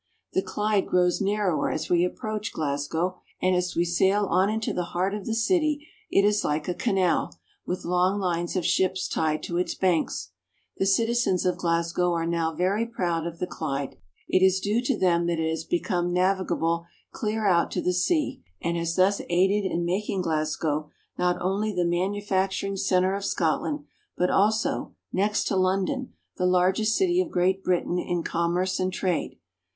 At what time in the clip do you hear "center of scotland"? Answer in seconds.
22.75-23.83